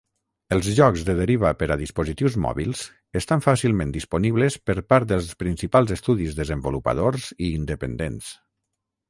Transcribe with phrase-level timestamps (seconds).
[0.53, 2.81] Els jocs de deriva per a dispositius mòbils
[3.21, 8.35] estan fàcilment disponibles per part dels principals estudis desenvolupadors i independents.